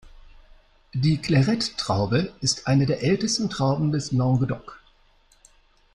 [0.95, 4.79] Die Clairette-Traube ist eine der ältesten Trauben des Languedoc.